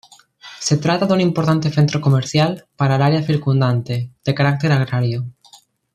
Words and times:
Se 0.59 0.77
trata 0.77 1.05
de 1.05 1.13
un 1.13 1.21
importante 1.21 1.69
centro 1.69 2.01
comercial 2.01 2.65
para 2.75 2.95
el 2.95 3.03
área 3.03 3.21
circundante, 3.21 4.09
de 4.25 4.33
caracter 4.33 4.71
agrario. 4.71 5.27